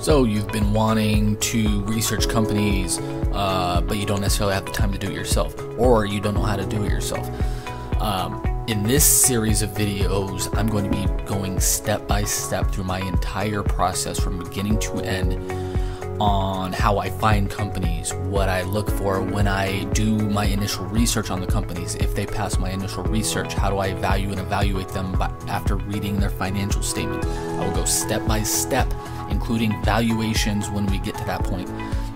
[0.00, 2.98] So you've been wanting to research companies,
[3.34, 6.32] uh, but you don't necessarily have the time to do it yourself, or you don't
[6.32, 7.28] know how to do it yourself.
[8.00, 12.84] Um, in this series of videos, I'm going to be going step by step through
[12.84, 15.34] my entire process from beginning to end
[16.18, 21.30] on how I find companies, what I look for when I do my initial research
[21.30, 21.94] on the companies.
[21.96, 25.14] If they pass my initial research, how do I value and evaluate them
[25.48, 27.24] after reading their financial statement.
[27.26, 28.92] I will go step by step,
[29.30, 31.68] including valuations when we get to that point,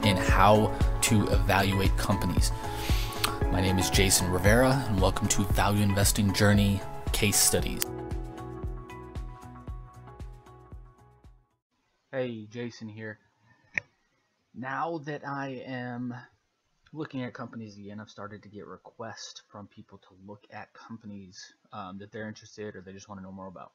[0.05, 2.53] in how to evaluate companies.
[3.51, 6.81] My name is Jason Rivera, and welcome to Value Investing Journey
[7.13, 7.83] Case Studies.
[12.13, 13.19] Hey, Jason here
[14.55, 16.15] now that I am
[16.93, 21.53] looking at companies again, I've started to get requests from people to look at companies
[21.73, 23.73] um, that they're interested or they just want to know more about.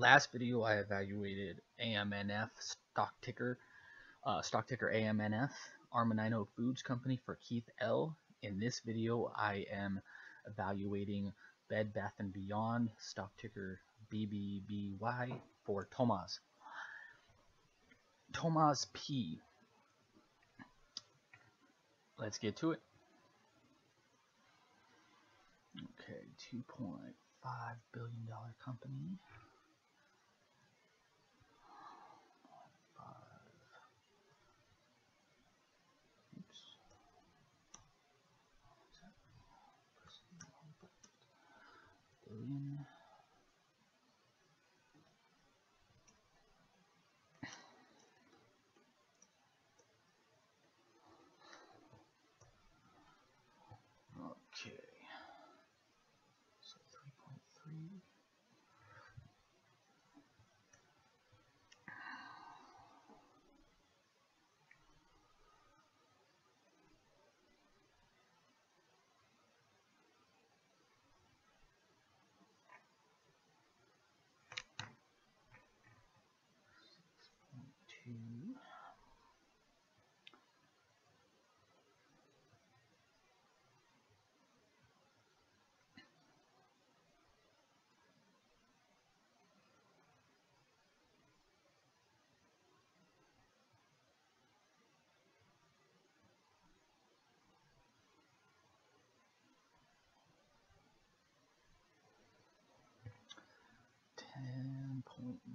[0.00, 3.58] Last video, I evaluated AMNF stock ticker,
[4.24, 5.50] uh, stock ticker AMNF,
[5.94, 8.16] Armanino Foods Company for Keith L.
[8.42, 10.00] In this video, I am
[10.46, 11.34] evaluating
[11.68, 13.78] Bed Bath & Beyond, stock ticker
[14.10, 16.40] BBBY for Tomas.
[18.32, 19.38] Thomas P.
[22.18, 22.80] Let's get to it.
[25.76, 26.94] Okay, $2.5
[27.92, 28.28] billion
[28.64, 29.18] company.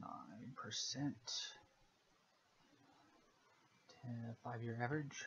[0.05, 1.13] 9%.
[4.43, 5.25] Five year average.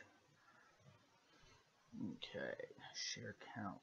[2.01, 2.55] Okay,
[2.93, 3.81] share count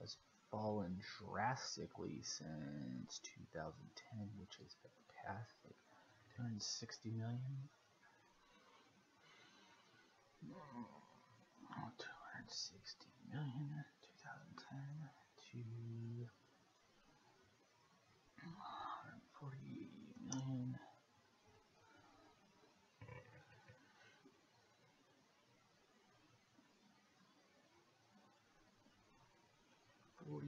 [0.00, 0.16] has
[0.50, 5.76] fallen drastically since 2010, which is fantastic.
[6.36, 7.68] 260 million.
[10.50, 13.84] Oh, 260 million,
[14.26, 14.78] 2010
[15.52, 15.62] to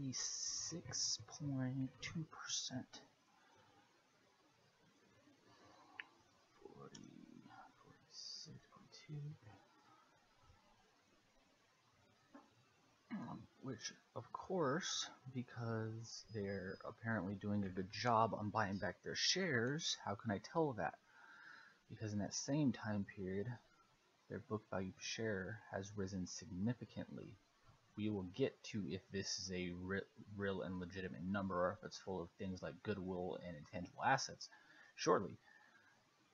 [0.06, 1.91] 96.2%
[13.62, 19.97] which of course because they're apparently doing a good job on buying back their shares
[20.05, 20.94] how can I tell that?
[21.91, 23.49] Because in that same time period
[24.28, 27.37] their book value per share has risen significantly
[27.97, 30.01] we will get to if this is a re
[30.37, 34.49] real and legitimate number or if it's full of things like goodwill and intangible assets
[34.97, 35.37] shortly.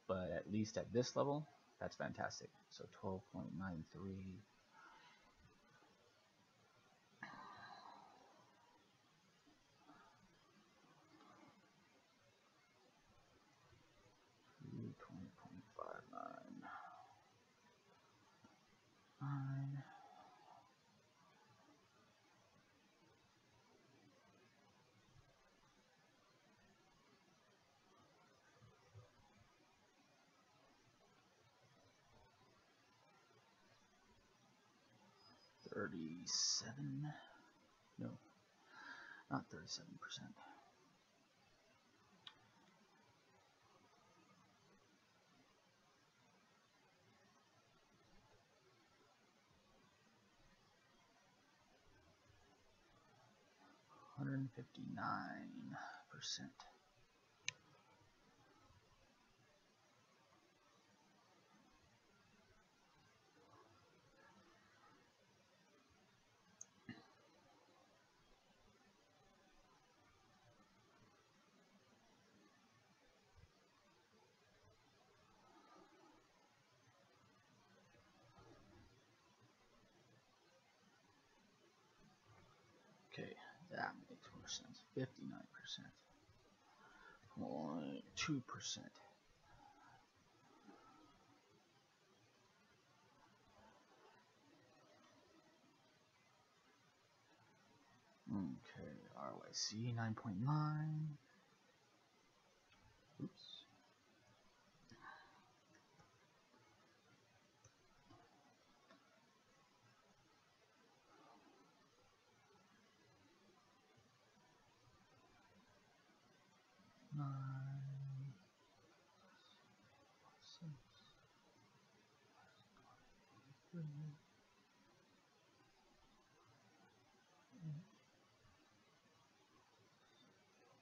[0.08, 1.46] But at least at this level,
[1.80, 2.48] that's fantastic.
[2.70, 3.82] So 12.93.
[35.74, 37.12] 37
[37.98, 38.08] no
[39.30, 40.34] not 37 percent
[54.18, 55.76] Hundred and fifty nine
[56.08, 56.52] percent.
[83.12, 83.34] Okay,
[83.70, 84.82] that makes more sense.
[84.96, 85.06] 59%.
[88.16, 88.78] 2%.
[98.32, 101.21] Okay, ROIC 9.9.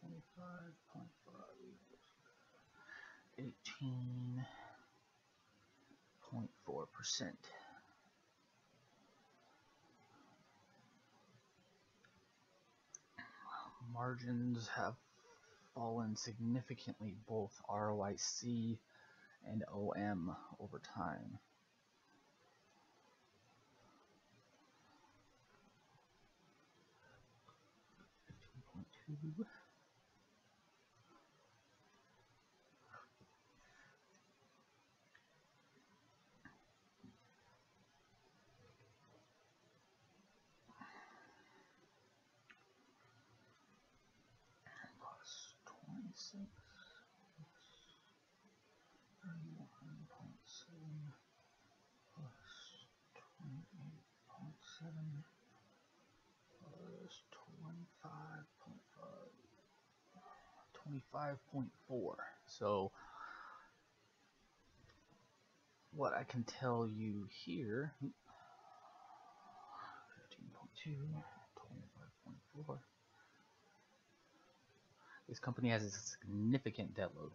[0.00, 1.34] Twenty-five point five
[3.38, 4.44] eighteen
[6.30, 7.38] point four percent.
[13.92, 14.94] Margins have
[15.74, 18.78] fallen significantly both ROIC
[19.46, 21.38] and OM over time.
[28.26, 29.44] Fifteen point two.
[45.00, 46.46] plus 26
[49.22, 51.14] 31.7
[52.14, 52.86] plus
[53.16, 55.24] 28.7
[56.60, 57.24] plus
[58.04, 58.49] 25.5
[61.14, 62.14] 25.4
[62.46, 62.90] so
[65.94, 68.10] what I can tell you here 15.2
[72.56, 72.78] 25.4
[75.30, 77.30] this company has a significant debt load.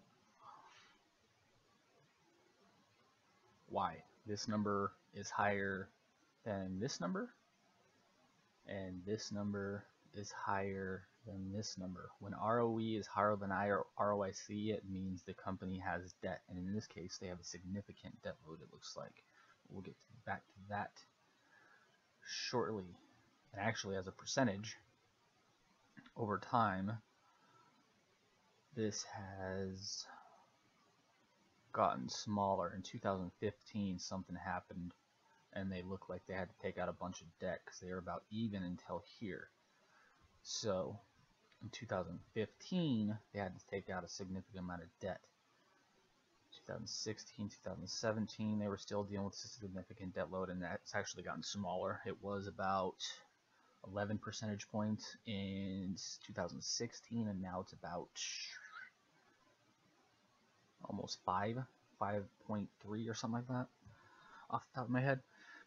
[3.69, 4.03] Why?
[4.27, 5.87] This number is higher
[6.43, 7.29] than this number,
[8.67, 12.09] and this number is higher than this number.
[12.19, 16.87] When ROE is higher than ROIC, it means the company has debt, and in this
[16.87, 19.23] case, they have a significant debt load, it looks like.
[19.69, 19.95] We'll get
[20.25, 20.91] back to that
[22.25, 22.97] shortly.
[23.53, 24.75] And actually, as a percentage,
[26.15, 26.91] over time,
[28.75, 30.05] this has
[31.71, 32.73] gotten smaller.
[32.75, 34.93] In 2015, something happened
[35.55, 37.89] and they looked like they had to take out a bunch of debt because they
[37.89, 39.49] were about even until here.
[40.43, 40.99] So
[41.65, 45.19] in 2015, they had to take out a significant amount of debt.
[46.67, 51.99] 2016, 2017, they were still dealing with significant debt load, and that's actually gotten smaller.
[52.05, 52.95] It was about
[53.87, 55.95] 11 percentage points in
[56.27, 58.09] 2016, and now it's about
[60.87, 61.57] almost 5,
[61.99, 63.67] 5.3 or something like that,
[64.51, 65.19] off the top of my head,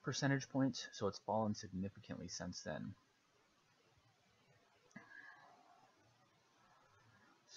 [0.05, 0.87] percentage points.
[0.93, 2.95] So it's fallen significantly since then.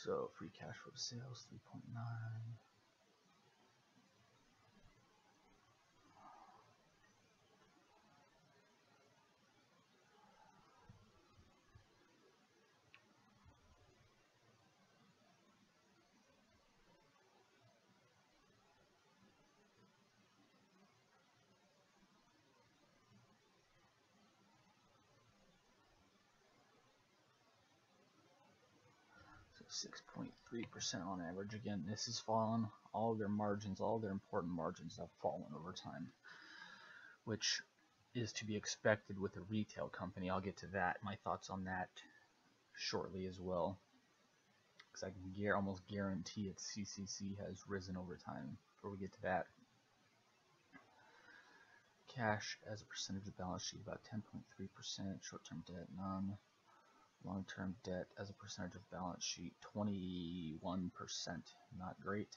[0.04, 2.71] So free cash flow sales 3.9.
[29.86, 31.54] 6.3% on average.
[31.54, 32.68] Again, this has fallen.
[32.94, 36.12] All their margins, all their important margins have fallen over time,
[37.26, 37.62] which
[38.14, 40.30] is to be expected with a retail company.
[40.30, 41.90] I'll get to that, my thoughts on that
[42.76, 43.78] shortly as well.
[44.92, 49.22] Because I can almost guarantee its CCC has risen over time before we get to
[49.22, 49.46] that.
[52.14, 56.38] Cash as a percentage of balance sheet about 10.3%, short-term debt none.
[57.24, 60.60] Long-term debt as a percentage of balance sheet, 21%.
[61.78, 62.36] Not great.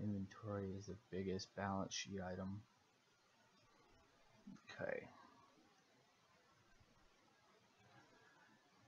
[0.00, 2.60] Inventory is the biggest balance sheet item.
[4.80, 5.04] Okay.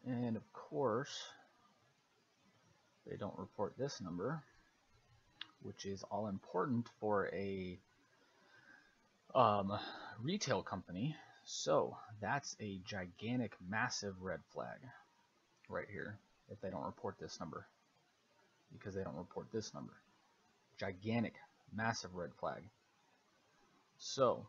[0.06, 1.22] And of course,
[3.06, 4.42] they don't report this number,
[5.62, 7.78] which is all important for a
[9.34, 9.78] um,
[10.22, 11.16] retail company.
[11.44, 14.78] So that's a gigantic, massive red flag
[15.68, 16.18] right here
[16.50, 17.66] if they don't report this number
[18.72, 19.92] because they don't report this number.
[20.78, 21.34] Gigantic,
[21.74, 22.62] massive red flag.
[23.98, 24.46] So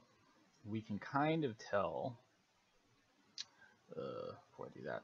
[0.65, 2.17] we can kind of tell,
[3.95, 5.03] uh, before I do that,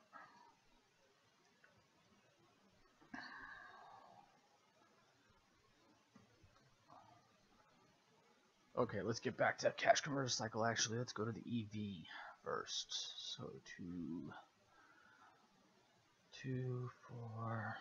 [8.81, 10.65] Okay, let's get back to cash converter cycle.
[10.65, 12.03] Actually, let's go to the EV
[12.43, 12.87] first.
[13.37, 13.43] So
[13.77, 14.33] two,
[16.41, 17.75] two, four.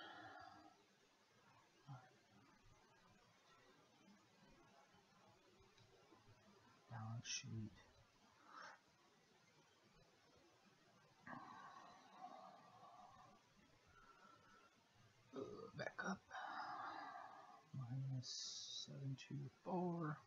[6.91, 7.71] Balance sheet.
[15.35, 15.41] Uh,
[15.79, 16.21] back up.
[17.75, 20.19] Minus seven two four.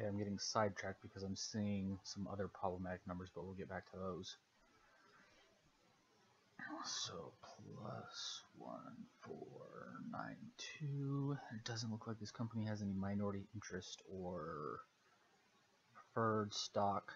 [0.00, 3.90] Okay, I'm getting sidetracked because I'm seeing some other problematic numbers, but we'll get back
[3.90, 4.34] to those.
[6.86, 11.36] So plus one four nine two.
[11.54, 14.80] It doesn't look like this company has any minority interest or
[15.92, 17.12] preferred stock.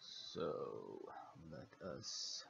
[0.00, 1.02] So
[1.52, 2.44] let us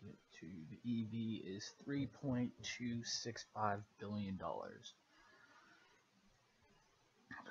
[0.00, 4.94] get to the EV is three point two six five billion dollars.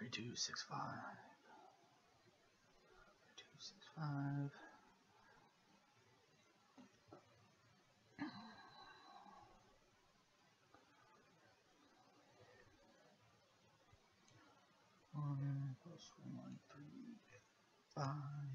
[0.01, 0.79] Three two six five.
[3.22, 4.50] Three two six five.
[15.13, 17.20] One plus one three
[17.93, 18.50] five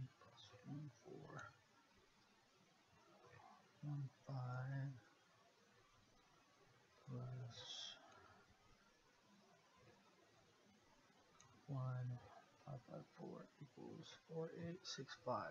[14.36, 15.44] 4865.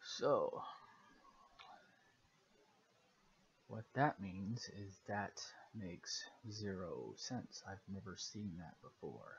[0.00, 0.62] So,
[3.66, 5.42] what that means is that
[5.74, 7.64] makes zero sense.
[7.68, 9.38] I've never seen that before.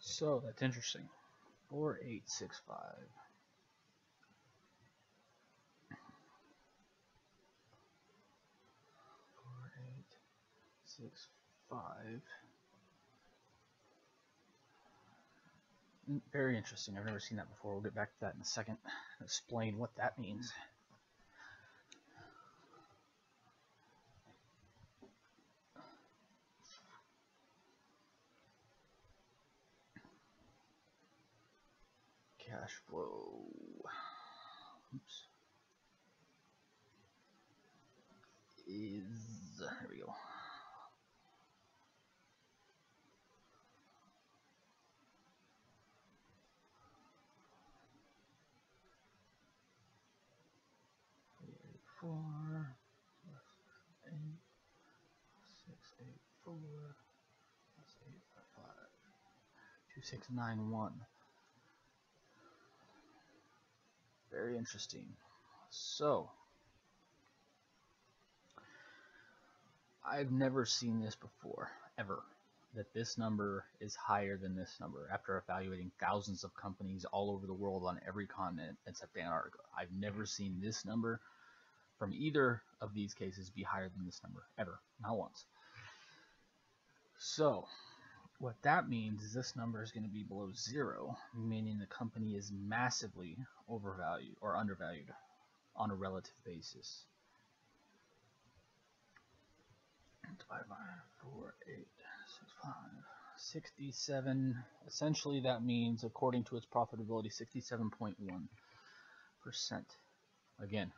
[0.00, 1.08] So, that's interesting.
[1.70, 2.76] 4865.
[9.36, 10.10] Four, eight,
[10.84, 11.28] six,
[11.70, 12.20] five.
[16.32, 16.96] Very interesting.
[16.98, 17.72] I've never seen that before.
[17.72, 18.76] We'll get back to that in a second.
[19.22, 20.52] Explain what that means.
[32.38, 33.46] Cash flow.
[34.94, 35.22] Oops.
[38.66, 39.23] Is
[60.04, 60.92] 2691.
[64.30, 65.06] Very interesting.
[65.70, 66.28] So,
[70.04, 72.20] I've never seen this before, ever,
[72.74, 77.46] that this number is higher than this number after evaluating thousands of companies all over
[77.46, 79.60] the world on every continent except Antarctica.
[79.78, 81.20] I've never seen this number
[81.98, 85.46] from either of these cases be higher than this number, ever, not once.
[87.18, 87.66] So,
[88.38, 92.34] what that means is this number is going to be below zero, meaning the company
[92.34, 93.38] is massively
[93.68, 95.10] overvalued or undervalued
[95.76, 97.04] on a relative basis.
[100.38, 100.76] Divide by
[101.22, 101.86] 4, 8, 6,
[102.62, 102.72] 5,
[103.36, 104.64] 67.
[104.86, 109.84] Essentially, that means, according to its profitability, 67.1%.
[110.60, 110.92] Again,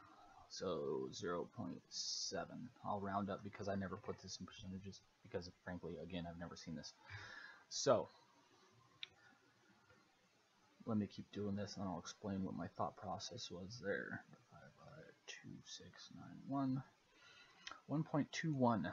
[0.48, 2.44] so 0.7.
[2.84, 6.56] I'll round up because I never put this in percentages because, frankly, again, I've never
[6.56, 6.92] seen this.
[7.68, 8.08] So,
[10.86, 14.22] let me keep doing this and I'll explain what my thought process was there.
[14.30, 16.82] Divided by 2691.
[17.90, 18.92] 1.21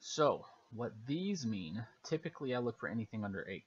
[0.00, 3.62] So, what these mean, typically I look for anything under 8.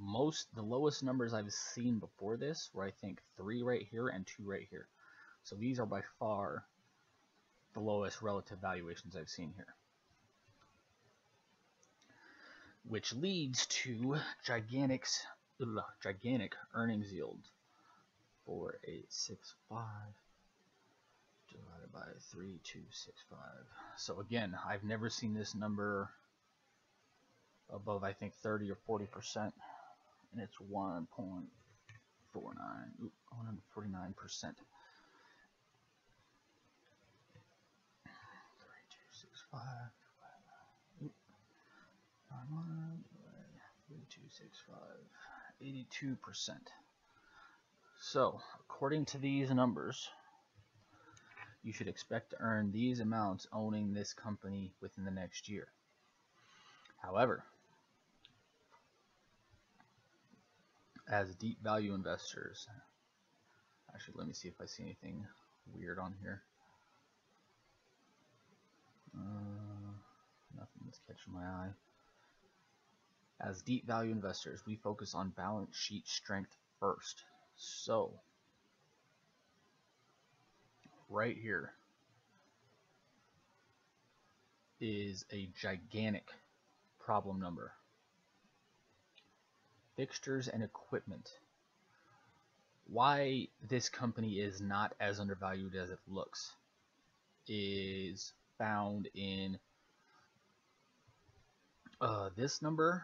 [0.00, 4.26] Most, the lowest numbers I've seen before this were I think 3 right here and
[4.26, 4.88] 2 right here.
[5.44, 6.64] So these are by far
[7.74, 9.74] the lowest relative valuations I've seen here.
[12.88, 15.06] Which leads to gigantic,
[15.60, 17.40] ugh, gigantic earnings yield.
[18.46, 19.84] 4865
[21.50, 22.00] divided by
[22.32, 23.38] 3265.
[23.96, 26.10] So again, I've never seen this number
[27.72, 29.54] above I think 30 or 40 percent,
[30.32, 31.06] and it's 1.49,
[32.32, 34.56] 149 percent.
[39.20, 39.90] 3265
[45.62, 46.50] 82%.
[48.00, 50.08] So, according to these numbers,
[51.62, 55.68] you should expect to earn these amounts owning this company within the next year.
[57.02, 57.44] However,
[61.10, 62.68] as deep value investors,
[63.92, 65.26] actually, let me see if I see anything
[65.74, 66.42] weird on here.
[69.16, 69.92] Uh,
[70.56, 71.70] nothing that's catching my eye.
[73.40, 77.24] As deep value investors, we focus on balance sheet strength first.
[77.56, 78.12] So,
[81.08, 81.72] right here
[84.80, 86.28] is a gigantic
[87.00, 87.72] problem number.
[90.00, 91.28] Fixtures and equipment.
[92.86, 96.54] Why this company is not as undervalued as it looks
[97.46, 99.58] is found in
[102.00, 103.02] uh, this number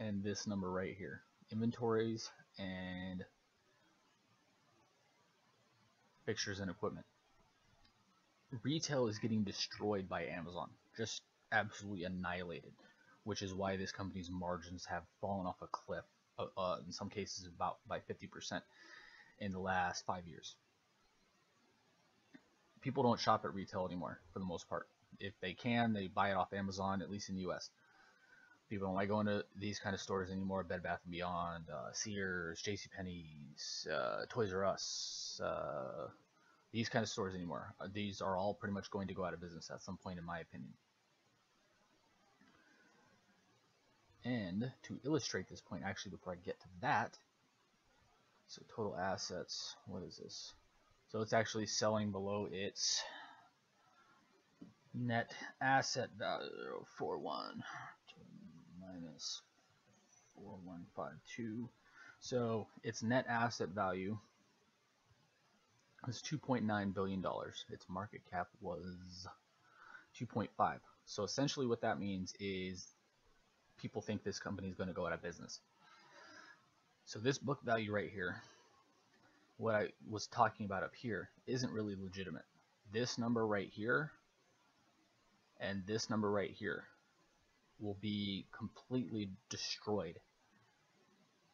[0.00, 1.20] and this number right here.
[1.52, 3.22] Inventories and
[6.24, 7.04] fixtures and equipment.
[8.62, 11.20] Retail is getting destroyed by Amazon, just
[11.52, 12.72] absolutely annihilated,
[13.24, 16.04] which is why this company's margins have fallen off a cliff,
[16.38, 18.60] uh, in some cases about by 50%
[19.38, 20.56] in the last five years.
[22.80, 24.88] People don't shop at retail anymore for the most part.
[25.20, 27.70] If they can, they buy it off Amazon, at least in the US.
[28.68, 30.64] People don't like going to these kind of stores anymore.
[30.64, 36.08] Bed Bath & Beyond, uh, Sears, JCPenney's, uh, Toys R Us, uh,
[36.72, 37.74] these kind of stores anymore.
[37.80, 40.18] Uh, these are all pretty much going to go out of business at some point
[40.18, 40.72] in my opinion.
[44.24, 47.18] And to illustrate this point, actually before I get to that,
[48.46, 50.54] so total assets, what is this?
[51.08, 53.02] So it's actually selling below its
[54.94, 56.48] net asset value,
[56.98, 57.62] 41
[58.80, 59.42] minus
[60.36, 61.68] 4152.
[62.20, 64.18] So its net asset value
[66.08, 67.64] is 2.9 billion dollars.
[67.70, 69.26] Its market cap was
[70.18, 70.48] 2.5.
[71.04, 72.86] So essentially what that means is
[73.84, 75.60] people think this company is going to go out of business.
[77.04, 78.36] So this book value right here,
[79.58, 82.46] what I was talking about up here, isn't really legitimate.
[82.94, 84.10] This number right here
[85.60, 86.84] and this number right here
[87.78, 90.18] will be completely destroyed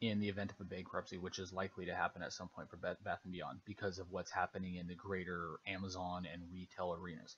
[0.01, 2.77] in the event of a bankruptcy, which is likely to happen at some point for
[2.77, 7.35] Bath & Beyond because of what's happening in the greater Amazon and retail arenas.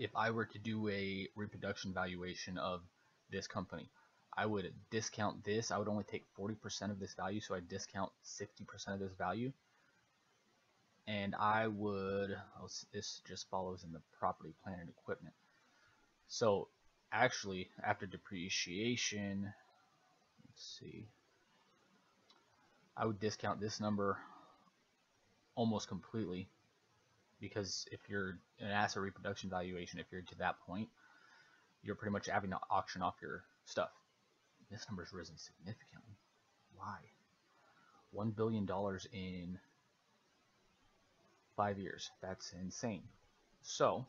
[0.00, 2.80] If I were to do a reproduction valuation of
[3.30, 3.90] this company,
[4.36, 5.70] I would discount this.
[5.70, 9.52] I would only take 40% of this value, so I discount 60% of this value.
[11.06, 15.34] And I would, oh, this just follows in the property, plant, and equipment.
[16.28, 16.68] So
[17.12, 19.52] actually after depreciation
[20.46, 21.06] let's see
[22.96, 24.18] I would discount this number
[25.54, 26.48] almost completely
[27.40, 30.88] because if you're an asset reproduction valuation if you're to that point
[31.82, 33.90] you're pretty much having to auction off your stuff
[34.70, 36.16] this number's risen significantly
[36.74, 36.98] why
[38.10, 39.58] one billion dollars in
[41.56, 43.02] five years that's insane
[43.62, 44.06] so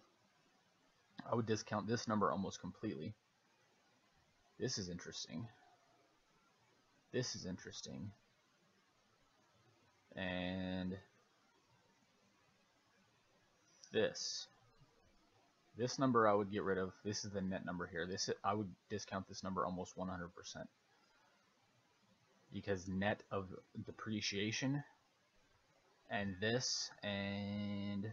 [1.29, 3.13] I would discount this number almost completely.
[4.59, 5.47] This is interesting.
[7.11, 8.11] This is interesting.
[10.15, 10.97] And
[13.91, 14.47] this.
[15.81, 16.93] This number I would get rid of.
[17.03, 18.05] This is the net number here.
[18.05, 20.29] This I would discount this number almost 100%.
[22.53, 23.47] Because net of
[23.87, 24.83] depreciation
[26.11, 28.05] and this and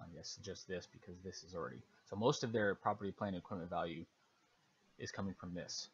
[0.00, 3.42] I guess just this because this is already so most of their property plant and
[3.42, 4.04] equipment value
[4.98, 5.90] is coming from this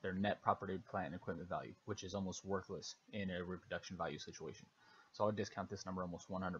[0.00, 4.18] their net property plant and equipment value which is almost worthless in a reproduction value
[4.18, 4.64] situation
[5.12, 6.54] so I would discount this number almost 100%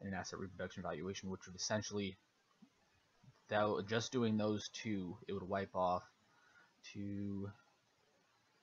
[0.00, 2.16] in an asset reproduction valuation which would essentially
[3.50, 6.02] that just doing those two it would wipe off
[6.92, 7.50] two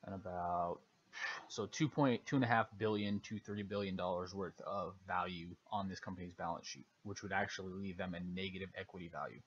[0.06, 0.80] and about
[1.48, 5.48] so two point two and a half billion to thirty billion dollars worth of value
[5.72, 9.40] on this company's balance sheet, which would actually leave them a negative equity value.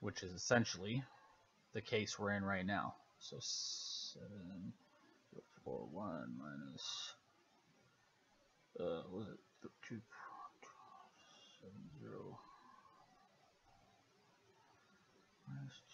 [0.00, 1.04] Which is essentially
[1.74, 2.94] the case we're in right now.
[3.20, 4.72] So seven
[5.64, 7.14] four one minus
[8.80, 10.00] uh was it two
[11.62, 12.38] seven zero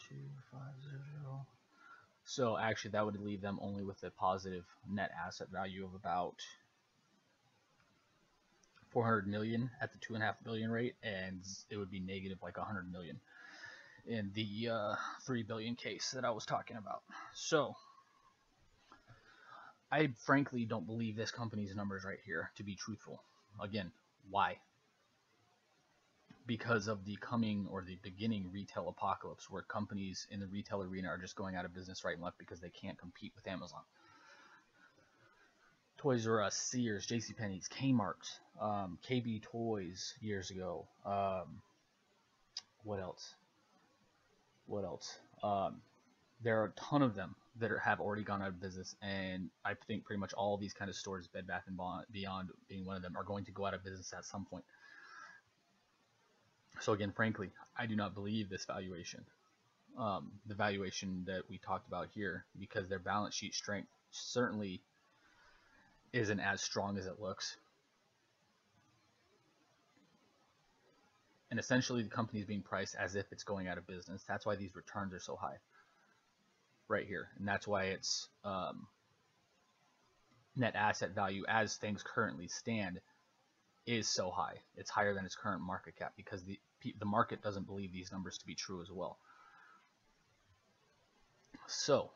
[0.09, 0.29] 250.
[2.25, 6.37] So actually, that would leave them only with a positive net asset value of about
[8.91, 12.39] 400 million at the two and a half billion rate, and it would be negative
[12.43, 13.21] like 100 million
[14.07, 14.95] in the uh,
[15.27, 17.03] 3 billion case that I was talking about.
[17.35, 17.75] So
[19.91, 23.23] I frankly don't believe this company's numbers right here to be truthful.
[23.61, 23.91] Again,
[24.31, 24.59] why?
[26.49, 31.09] Because of the coming or the beginning retail apocalypse where companies in the retail arena
[31.09, 33.83] are just going out of business right and left because they can't compete with Amazon.
[35.99, 40.87] Toys R Us, Sears, JCPenney's, Kmart, um, KB Toys years ago.
[41.05, 41.61] Um,
[42.85, 43.35] what else?
[44.67, 45.19] What else?
[45.43, 45.83] Um,
[46.43, 49.51] there are a ton of them that are, have already gone out of business, and
[49.65, 51.79] I think pretty much all these kind of stores, Bed Bath and
[52.13, 54.65] Beyond being one of them, are going to go out of business at some point.
[56.81, 59.25] So again, frankly, I do not believe this valuation,
[59.99, 64.81] um, the valuation that we talked about here, because their balance sheet strength certainly
[66.13, 67.57] isn't as strong as it looks.
[71.51, 74.23] And essentially, the company is being priced as if it's going out of business.
[74.29, 75.57] That's why these returns are so high
[76.89, 77.29] right here.
[77.39, 78.87] And that's why it's um,
[80.57, 83.01] net asset value as things currently stand
[83.89, 84.57] is so high.
[84.77, 86.59] It's higher than its current market cap because the
[87.01, 89.19] the market doesn't believe these numbers to be true as well.
[91.67, 92.11] So,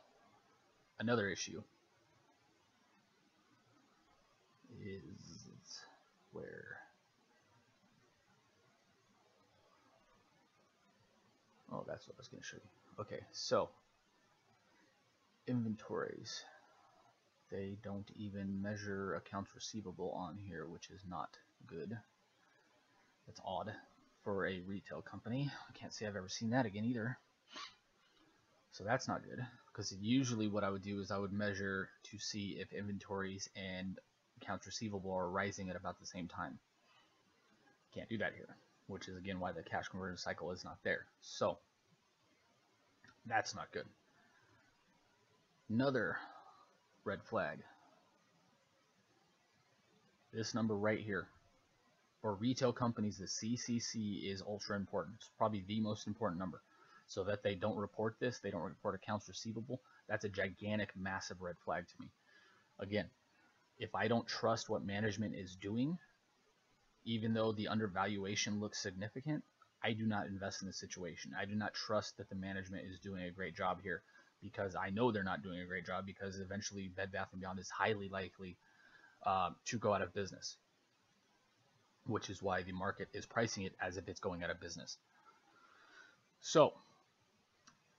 [1.00, 1.62] another issue
[4.80, 5.80] is
[6.30, 6.78] where
[11.72, 13.00] Oh, that's what I was going to show you.
[13.00, 13.70] Okay, so
[15.46, 16.44] inventories.
[17.50, 21.96] They don't even measure accounts receivable on here, which is not good.
[23.27, 23.72] That's odd
[24.25, 25.51] for a retail company.
[25.68, 27.18] I can't say I've ever seen that again either.
[28.72, 32.18] So that's not good because usually what I would do is I would measure to
[32.18, 33.98] see if inventories and
[34.40, 36.59] accounts receivable are rising at about the same time.
[37.94, 41.07] Can't do that here, which is again why the cash conversion cycle is not there.
[41.20, 41.59] So
[43.27, 43.87] that's not good.
[45.68, 46.16] Another
[47.05, 47.59] red flag.
[50.33, 51.27] This number right here.
[52.22, 55.16] For retail companies, the CCC is ultra important.
[55.18, 56.62] It's probably the most important number.
[57.08, 61.42] So that they don't report this, they don't report accounts receivable, that's a gigantic, massive
[61.42, 62.08] red flag to me.
[62.78, 63.11] Again,
[63.78, 65.98] if I don't trust what management is doing,
[67.04, 69.42] even though the undervaluation looks significant,
[69.82, 71.32] I do not invest in the situation.
[71.38, 74.02] I do not trust that the management is doing a great job here
[74.40, 77.58] because I know they're not doing a great job because eventually Bed Bath & Beyond
[77.58, 78.56] is highly likely
[79.26, 80.56] uh, to go out of business,
[82.07, 84.97] which is why the market is pricing it as if it's going out of business.
[86.41, 86.73] So,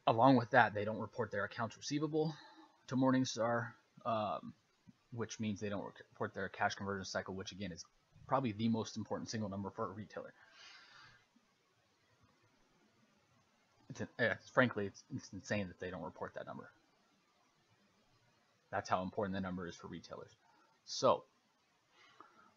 [0.05, 2.35] along with that, they don't report their accounts receivable
[2.87, 3.67] to Morningstar,
[4.05, 4.53] um,
[5.11, 7.85] which means they don't report their cash conversion cycle, which again is
[8.27, 10.33] probably the most important single number for a retailer.
[13.89, 16.69] It's, yeah, frankly, it's, it's insane that they don't report that number.
[18.71, 20.35] That's how important the number is for retailers.
[20.85, 21.23] So,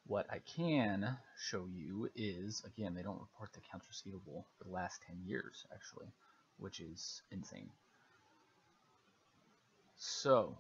[0.07, 4.71] what I can show you is, again, they don't report the accounts receivable for the
[4.71, 6.07] last 10 years, actually,
[6.59, 7.71] which is insane.
[9.97, 10.57] So,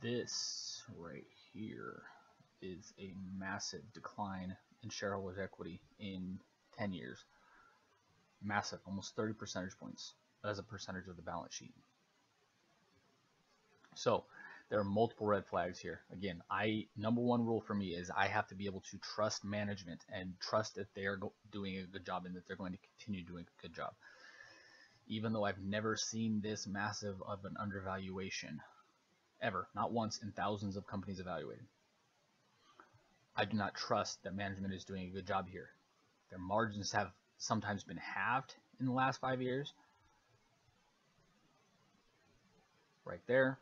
[0.00, 2.02] this right here
[2.62, 6.38] is a massive decline in shareholders' equity in
[6.78, 7.24] 10 years.
[8.42, 11.74] Massive, almost 30 percentage points as a percentage of the balance sheet.
[13.94, 14.24] So
[14.68, 16.00] there are multiple red flags here.
[16.12, 19.44] Again, I number one rule for me is I have to be able to trust
[19.44, 22.78] management and trust that they are doing a good job and that they're going to
[22.78, 23.92] continue doing a good job.
[25.08, 28.62] Even though I've never seen this massive of an undervaluation
[29.42, 31.66] ever, not once in thousands of companies evaluated.
[33.36, 35.68] I do not trust that management is doing a good job here.
[36.30, 39.72] Their margins have sometimes been halved in the last five years.
[43.04, 43.58] Right there.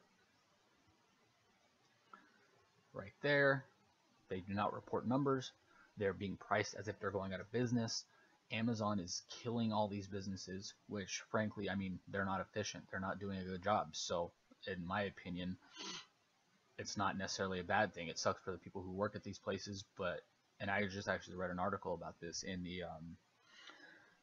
[2.92, 3.64] Right there.
[4.28, 5.52] They do not report numbers.
[5.96, 8.04] They're being priced as if they're going out of business.
[8.52, 12.84] Amazon is killing all these businesses, which frankly, I mean, they're not efficient.
[12.90, 13.90] They're not doing a good job.
[13.92, 14.32] So,
[14.66, 15.56] in my opinion,
[16.78, 18.08] it's not necessarily a bad thing.
[18.08, 20.20] It sucks for the people who work at these places, but
[20.58, 23.16] and I just actually read an article about this in the um,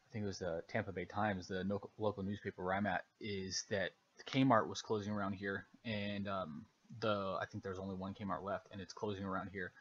[0.08, 3.64] I think it was the Tampa Bay Times, the local newspaper where I'm at, is
[3.70, 3.90] that
[4.26, 6.64] Kmart was closing around here, and um,
[7.00, 9.72] the I think there's only one Kmart left, and it's closing around here.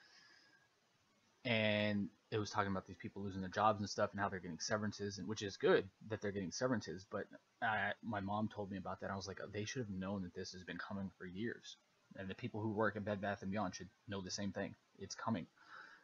[1.46, 4.40] and it was talking about these people losing their jobs and stuff and how they're
[4.40, 7.26] getting severances and which is good that they're getting severances but
[7.64, 9.12] I, my mom told me about that.
[9.12, 11.78] I was like they should have known that this has been coming for years.
[12.18, 14.76] And the people who work in bed bath and beyond should know the same thing.
[15.00, 15.48] It's coming.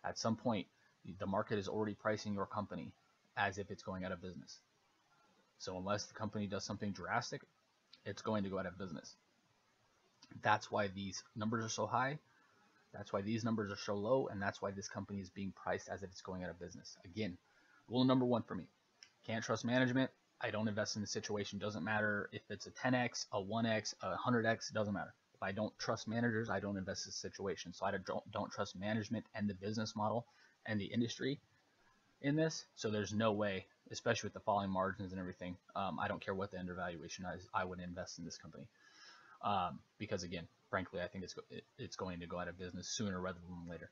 [0.05, 0.67] At some point
[1.19, 2.93] the market is already pricing your company
[3.37, 4.59] as if it's going out of business.
[5.59, 7.41] So unless the company does something drastic
[8.05, 9.15] it's going to go out of business
[10.41, 12.17] that's why these numbers are so high
[12.93, 15.89] that's why these numbers are so low, and that's why this company is being priced
[15.89, 16.95] as if it's going out of business.
[17.03, 17.37] Again,
[17.89, 18.67] rule number one for me
[19.25, 20.11] can't trust management.
[20.41, 21.57] I don't invest in the situation.
[21.57, 25.13] Doesn't matter if it's a 10x, a 1x, a 100x, doesn't matter.
[25.33, 27.73] If I don't trust managers, I don't invest in the situation.
[27.73, 30.25] So I don't, don't trust management and the business model
[30.65, 31.39] and the industry
[32.21, 32.65] in this.
[32.75, 36.35] So there's no way, especially with the falling margins and everything, um, I don't care
[36.35, 38.67] what the undervaluation is, I would invest in this company.
[39.43, 41.35] Um, because again, frankly, I think it's
[41.77, 43.89] it's going to go out of business sooner rather than later.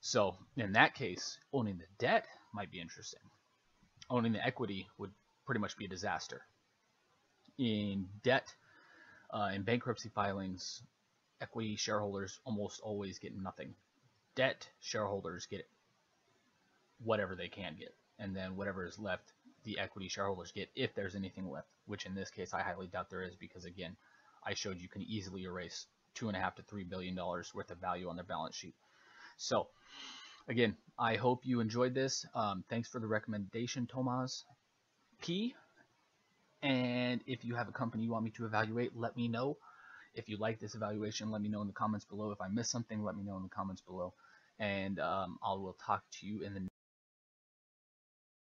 [0.00, 3.20] So in that case, owning the debt might be interesting.
[4.10, 5.10] Owning the equity would
[5.46, 6.42] pretty much be a disaster.
[7.58, 8.52] In debt,
[9.30, 10.82] uh, in bankruptcy filings,
[11.40, 13.74] equity shareholders almost always get nothing.
[14.34, 15.66] Debt shareholders get
[17.02, 19.32] whatever they can get, and then whatever is left,
[19.64, 21.68] the equity shareholders get if there's anything left.
[21.86, 23.96] Which in this case, I highly doubt there is because again,
[24.46, 27.70] I showed you can easily erase two and a half to three billion dollars worth
[27.70, 28.74] of value on their balance sheet.
[29.36, 29.68] So
[30.48, 32.24] again, I hope you enjoyed this.
[32.34, 34.44] Um, thanks for the recommendation, Tomas
[35.20, 35.54] P.
[36.62, 39.58] And if you have a company you want me to evaluate, let me know.
[40.14, 42.30] If you like this evaluation, let me know in the comments below.
[42.30, 44.14] If I missed something, let me know in the comments below.
[44.58, 46.68] And um, I will talk to you in the